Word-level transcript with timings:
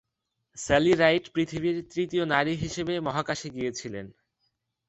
Sally 0.57 0.93
Ride 0.93 1.25
পৃথিবীর 1.33 1.77
তৃতীয় 1.93 2.23
নারী 2.25 2.53
হিসেবে 2.55 2.93
মহাকাশে 2.99 3.47
গিয়েছিলেন। 3.49 4.05